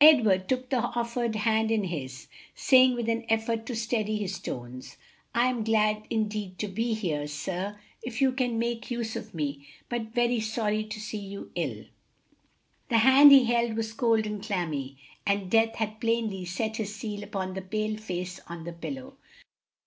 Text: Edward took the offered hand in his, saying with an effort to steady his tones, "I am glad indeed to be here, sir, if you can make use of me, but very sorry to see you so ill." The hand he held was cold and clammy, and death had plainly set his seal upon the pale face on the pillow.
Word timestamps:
Edward 0.00 0.48
took 0.48 0.70
the 0.70 0.78
offered 0.78 1.34
hand 1.36 1.70
in 1.70 1.84
his, 1.84 2.26
saying 2.54 2.94
with 2.94 3.06
an 3.06 3.26
effort 3.28 3.66
to 3.66 3.76
steady 3.76 4.16
his 4.16 4.38
tones, 4.38 4.96
"I 5.34 5.48
am 5.48 5.62
glad 5.62 6.06
indeed 6.08 6.58
to 6.60 6.68
be 6.68 6.94
here, 6.94 7.26
sir, 7.26 7.78
if 8.02 8.22
you 8.22 8.32
can 8.32 8.58
make 8.58 8.90
use 8.90 9.14
of 9.14 9.34
me, 9.34 9.68
but 9.90 10.14
very 10.14 10.40
sorry 10.40 10.84
to 10.84 10.98
see 10.98 11.18
you 11.18 11.50
so 11.54 11.60
ill." 11.62 11.84
The 12.88 12.96
hand 13.04 13.30
he 13.30 13.44
held 13.44 13.76
was 13.76 13.92
cold 13.92 14.24
and 14.26 14.42
clammy, 14.42 14.96
and 15.26 15.50
death 15.50 15.74
had 15.74 16.00
plainly 16.00 16.46
set 16.46 16.78
his 16.78 16.94
seal 16.96 17.22
upon 17.22 17.52
the 17.52 17.60
pale 17.60 17.98
face 17.98 18.40
on 18.46 18.64
the 18.64 18.72
pillow. 18.72 19.18